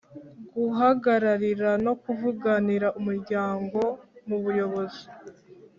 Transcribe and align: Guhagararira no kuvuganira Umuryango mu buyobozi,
Guhagararira 0.55 1.69
no 1.85 1.93
kuvuganira 2.01 2.87
Umuryango 2.99 3.79
mu 4.27 4.37
buyobozi, 4.43 5.03